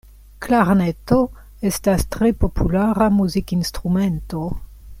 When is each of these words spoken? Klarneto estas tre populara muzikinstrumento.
Klarneto 0.45 1.17
estas 1.71 2.07
tre 2.15 2.31
populara 2.45 3.11
muzikinstrumento. 3.19 4.43